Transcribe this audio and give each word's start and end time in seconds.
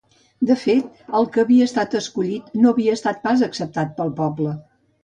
De 0.51 0.55
fet 0.61 1.03
el 1.19 1.27
que 1.35 1.43
havia 1.43 1.67
estat 1.71 1.99
escollit 2.01 2.51
no 2.63 2.73
havia 2.73 2.99
estat 3.01 3.25
pas 3.29 3.49
acceptat 3.51 3.97
pel 4.01 4.15
poble. 4.25 4.61